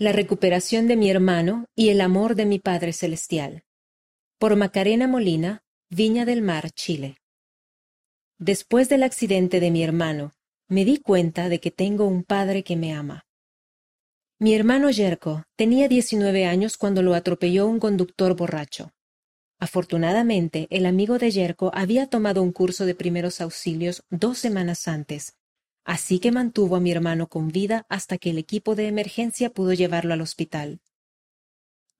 La 0.00 0.12
recuperación 0.12 0.88
de 0.88 0.96
mi 0.96 1.10
hermano 1.10 1.66
y 1.76 1.90
el 1.90 2.00
amor 2.00 2.34
de 2.34 2.46
mi 2.46 2.58
Padre 2.58 2.94
Celestial. 2.94 3.64
Por 4.38 4.56
Macarena 4.56 5.06
Molina, 5.06 5.62
Viña 5.90 6.24
del 6.24 6.40
Mar, 6.40 6.70
Chile. 6.70 7.18
Después 8.38 8.88
del 8.88 9.02
accidente 9.02 9.60
de 9.60 9.70
mi 9.70 9.82
hermano, 9.82 10.32
me 10.68 10.86
di 10.86 11.00
cuenta 11.02 11.50
de 11.50 11.60
que 11.60 11.70
tengo 11.70 12.06
un 12.06 12.24
padre 12.24 12.64
que 12.64 12.76
me 12.76 12.94
ama. 12.94 13.26
Mi 14.38 14.54
hermano 14.54 14.88
Yerko 14.90 15.44
tenía 15.54 15.86
19 15.86 16.46
años 16.46 16.78
cuando 16.78 17.02
lo 17.02 17.12
atropelló 17.12 17.66
un 17.66 17.78
conductor 17.78 18.34
borracho. 18.34 18.94
Afortunadamente, 19.58 20.66
el 20.70 20.86
amigo 20.86 21.18
de 21.18 21.30
Yerko 21.30 21.72
había 21.74 22.06
tomado 22.06 22.42
un 22.42 22.52
curso 22.52 22.86
de 22.86 22.94
primeros 22.94 23.42
auxilios 23.42 24.02
dos 24.08 24.38
semanas 24.38 24.88
antes 24.88 25.34
así 25.90 26.20
que 26.20 26.30
mantuvo 26.30 26.76
a 26.76 26.80
mi 26.80 26.92
hermano 26.92 27.26
con 27.26 27.48
vida 27.48 27.84
hasta 27.88 28.16
que 28.16 28.30
el 28.30 28.38
equipo 28.38 28.76
de 28.76 28.86
emergencia 28.86 29.50
pudo 29.50 29.72
llevarlo 29.72 30.14
al 30.14 30.20
hospital. 30.20 30.78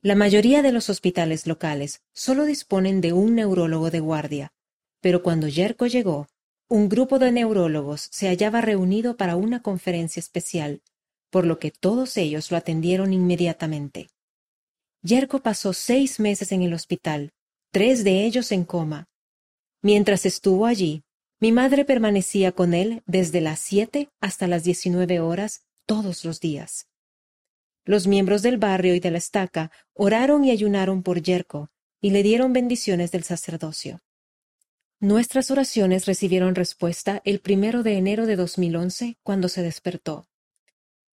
La 0.00 0.14
mayoría 0.14 0.62
de 0.62 0.70
los 0.70 0.88
hospitales 0.88 1.48
locales 1.48 2.00
solo 2.12 2.44
disponen 2.44 3.00
de 3.00 3.12
un 3.12 3.34
neurólogo 3.34 3.90
de 3.90 3.98
guardia, 3.98 4.52
pero 5.00 5.24
cuando 5.24 5.48
Yerko 5.48 5.88
llegó, 5.88 6.28
un 6.68 6.88
grupo 6.88 7.18
de 7.18 7.32
neurólogos 7.32 8.06
se 8.12 8.28
hallaba 8.28 8.60
reunido 8.60 9.16
para 9.16 9.34
una 9.34 9.60
conferencia 9.60 10.20
especial, 10.20 10.82
por 11.28 11.44
lo 11.44 11.58
que 11.58 11.72
todos 11.72 12.16
ellos 12.16 12.52
lo 12.52 12.56
atendieron 12.58 13.12
inmediatamente. 13.12 14.08
Yerko 15.02 15.40
pasó 15.40 15.72
seis 15.72 16.20
meses 16.20 16.52
en 16.52 16.62
el 16.62 16.74
hospital, 16.74 17.32
tres 17.72 18.04
de 18.04 18.24
ellos 18.24 18.52
en 18.52 18.62
coma. 18.62 19.08
Mientras 19.82 20.26
estuvo 20.26 20.66
allí, 20.66 21.02
mi 21.40 21.52
madre 21.52 21.86
permanecía 21.86 22.52
con 22.52 22.74
él 22.74 23.02
desde 23.06 23.40
las 23.40 23.60
siete 23.60 24.10
hasta 24.20 24.46
las 24.46 24.62
diecinueve 24.62 25.20
horas 25.20 25.62
todos 25.86 26.24
los 26.26 26.38
días. 26.38 26.86
Los 27.86 28.06
miembros 28.06 28.42
del 28.42 28.58
barrio 28.58 28.94
y 28.94 29.00
de 29.00 29.10
la 29.10 29.16
estaca 29.16 29.70
oraron 29.94 30.44
y 30.44 30.50
ayunaron 30.50 31.02
por 31.02 31.22
Yerko 31.22 31.70
y 31.98 32.10
le 32.10 32.22
dieron 32.22 32.52
bendiciones 32.52 33.10
del 33.10 33.24
sacerdocio. 33.24 34.02
Nuestras 35.00 35.50
oraciones 35.50 36.04
recibieron 36.04 36.54
respuesta 36.54 37.22
el 37.24 37.40
primero 37.40 37.82
de 37.82 37.96
enero 37.96 38.26
de 38.26 38.36
2011 38.36 39.16
cuando 39.22 39.48
se 39.48 39.62
despertó. 39.62 40.28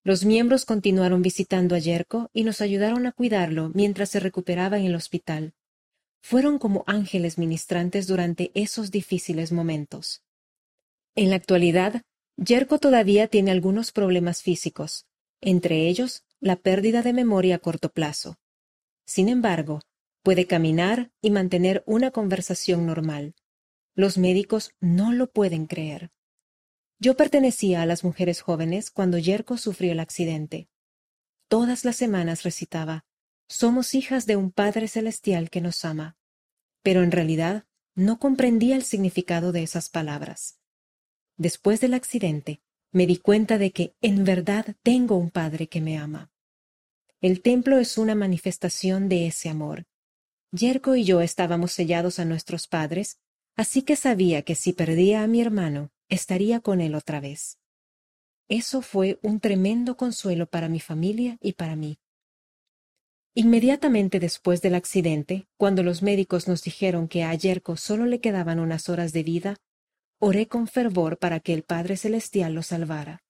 Los 0.04 0.24
miembros 0.24 0.64
continuaron 0.64 1.22
visitando 1.22 1.74
a 1.74 1.78
Yerko 1.78 2.30
y 2.32 2.44
nos 2.44 2.60
ayudaron 2.60 3.06
a 3.06 3.12
cuidarlo 3.12 3.72
mientras 3.74 4.10
se 4.10 4.20
recuperaba 4.20 4.78
en 4.78 4.84
el 4.84 4.94
hospital 4.94 5.54
fueron 6.22 6.58
como 6.58 6.84
ángeles 6.86 7.36
ministrantes 7.36 8.06
durante 8.06 8.52
esos 8.54 8.90
difíciles 8.90 9.52
momentos. 9.52 10.22
En 11.14 11.30
la 11.30 11.36
actualidad, 11.36 12.02
Yerko 12.36 12.78
todavía 12.78 13.28
tiene 13.28 13.50
algunos 13.50 13.92
problemas 13.92 14.42
físicos, 14.42 15.06
entre 15.40 15.88
ellos 15.88 16.24
la 16.40 16.56
pérdida 16.56 17.02
de 17.02 17.12
memoria 17.12 17.56
a 17.56 17.58
corto 17.58 17.90
plazo. 17.90 18.36
Sin 19.04 19.28
embargo, 19.28 19.80
puede 20.22 20.46
caminar 20.46 21.10
y 21.20 21.30
mantener 21.30 21.82
una 21.86 22.12
conversación 22.12 22.86
normal. 22.86 23.34
Los 23.94 24.16
médicos 24.16 24.72
no 24.80 25.12
lo 25.12 25.30
pueden 25.30 25.66
creer. 25.66 26.10
Yo 26.98 27.16
pertenecía 27.16 27.82
a 27.82 27.86
las 27.86 28.04
mujeres 28.04 28.40
jóvenes 28.40 28.90
cuando 28.90 29.18
Yerko 29.18 29.58
sufrió 29.58 29.92
el 29.92 30.00
accidente. 30.00 30.68
Todas 31.48 31.84
las 31.84 31.96
semanas 31.96 32.44
recitaba 32.44 33.04
somos 33.52 33.94
hijas 33.94 34.24
de 34.24 34.36
un 34.36 34.50
Padre 34.50 34.88
Celestial 34.88 35.50
que 35.50 35.60
nos 35.60 35.84
ama. 35.84 36.16
Pero 36.82 37.02
en 37.02 37.12
realidad 37.12 37.66
no 37.94 38.18
comprendía 38.18 38.76
el 38.76 38.82
significado 38.82 39.52
de 39.52 39.62
esas 39.62 39.90
palabras. 39.90 40.58
Después 41.36 41.80
del 41.80 41.94
accidente, 41.94 42.62
me 42.92 43.06
di 43.06 43.18
cuenta 43.18 43.58
de 43.58 43.70
que 43.70 43.94
en 44.00 44.24
verdad 44.24 44.74
tengo 44.82 45.16
un 45.16 45.30
Padre 45.30 45.68
que 45.68 45.82
me 45.82 45.98
ama. 45.98 46.32
El 47.20 47.42
templo 47.42 47.78
es 47.78 47.98
una 47.98 48.14
manifestación 48.14 49.08
de 49.08 49.26
ese 49.26 49.50
amor. 49.50 49.86
Yerko 50.50 50.96
y 50.96 51.04
yo 51.04 51.20
estábamos 51.20 51.72
sellados 51.72 52.18
a 52.18 52.24
nuestros 52.24 52.66
padres, 52.66 53.18
así 53.54 53.82
que 53.82 53.96
sabía 53.96 54.42
que 54.42 54.54
si 54.54 54.72
perdía 54.72 55.22
a 55.22 55.26
mi 55.26 55.40
hermano, 55.40 55.90
estaría 56.08 56.60
con 56.60 56.80
él 56.80 56.94
otra 56.94 57.20
vez. 57.20 57.58
Eso 58.48 58.82
fue 58.82 59.18
un 59.22 59.40
tremendo 59.40 59.96
consuelo 59.96 60.46
para 60.46 60.68
mi 60.68 60.80
familia 60.80 61.38
y 61.40 61.52
para 61.52 61.76
mí. 61.76 61.98
Inmediatamente 63.34 64.20
después 64.20 64.60
del 64.60 64.74
accidente, 64.74 65.46
cuando 65.56 65.82
los 65.82 66.02
médicos 66.02 66.48
nos 66.48 66.62
dijeron 66.62 67.08
que 67.08 67.24
a 67.24 67.34
Yerko 67.34 67.76
solo 67.78 68.04
le 68.04 68.20
quedaban 68.20 68.60
unas 68.60 68.90
horas 68.90 69.14
de 69.14 69.22
vida, 69.22 69.56
oré 70.18 70.48
con 70.48 70.68
fervor 70.68 71.18
para 71.18 71.40
que 71.40 71.54
el 71.54 71.62
Padre 71.62 71.96
Celestial 71.96 72.52
lo 72.52 72.62
salvara. 72.62 73.22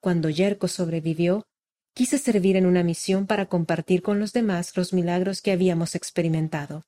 Cuando 0.00 0.30
Yerko 0.30 0.66
sobrevivió, 0.66 1.46
quise 1.94 2.18
servir 2.18 2.56
en 2.56 2.66
una 2.66 2.82
misión 2.82 3.28
para 3.28 3.46
compartir 3.46 4.02
con 4.02 4.18
los 4.18 4.32
demás 4.32 4.76
los 4.76 4.92
milagros 4.92 5.42
que 5.42 5.52
habíamos 5.52 5.94
experimentado. 5.94 6.82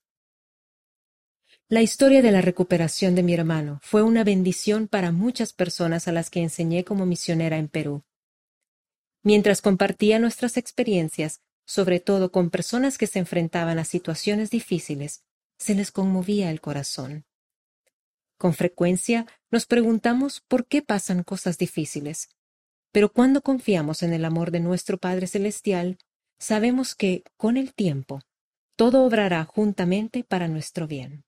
La 1.69 1.81
historia 1.81 2.23
de 2.23 2.33
la 2.33 2.41
recuperación 2.41 3.15
de 3.15 3.23
mi 3.23 3.35
hermano 3.35 3.79
fue 3.83 4.03
una 4.03 4.25
bendición 4.25 4.89
para 4.89 5.13
muchas 5.13 5.53
personas 5.53 6.09
a 6.09 6.13
las 6.13 6.29
que 6.29 6.41
enseñé 6.41 6.85
como 6.85 7.07
misionera 7.07 7.57
en 7.57 7.69
Perú. 7.69 8.03
Mientras 9.23 9.63
compartía 9.63 10.19
nuestras 10.19 10.57
experiencias, 10.57 11.41
sobre 11.65 12.01
todo 12.01 12.33
con 12.33 12.51
personas 12.51 12.99
que 12.99 13.07
se 13.07 13.19
enfrentaban 13.19 13.79
a 13.79 13.85
situaciones 13.85 14.51
difíciles, 14.51 15.25
se 15.59 15.75
les 15.75 15.91
conmovía 15.91 16.51
el 16.51 16.61
corazón. 16.61 17.25
Con 18.37 18.55
frecuencia 18.55 19.27
nos 19.51 19.67
preguntamos 19.67 20.41
por 20.49 20.67
qué 20.67 20.83
pasan 20.83 21.23
cosas 21.23 21.59
difíciles, 21.59 22.29
pero 22.91 23.13
cuando 23.13 23.41
confiamos 23.43 24.03
en 24.03 24.13
el 24.13 24.25
amor 24.25 24.51
de 24.51 24.61
nuestro 24.61 24.99
Padre 24.99 25.27
Celestial, 25.27 25.99
sabemos 26.39 26.95
que, 26.95 27.23
con 27.37 27.57
el 27.57 27.73
tiempo, 27.73 28.21
todo 28.77 29.05
obrará 29.05 29.45
juntamente 29.45 30.25
para 30.25 30.49
nuestro 30.49 30.87
bien. 30.87 31.25